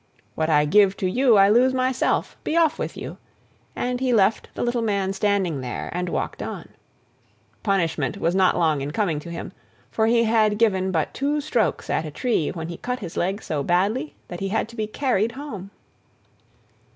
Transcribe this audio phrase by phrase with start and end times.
[0.33, 3.17] "What I give to you I lose myself be off with you,"
[3.75, 6.69] and he left the little man standing there, and walked on.
[7.61, 9.51] Punishment was not long in coming to him,
[9.91, 13.43] for he had given but two strokes at a tree when he cut his leg
[13.43, 15.69] so badly that he had to be carried home.